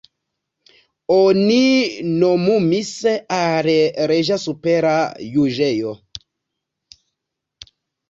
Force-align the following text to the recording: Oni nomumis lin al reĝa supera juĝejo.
Oni 1.15 1.59
nomumis 2.23 2.91
lin 3.11 3.29
al 3.43 3.71
reĝa 4.15 4.41
supera 4.49 4.97
juĝejo. 5.37 5.97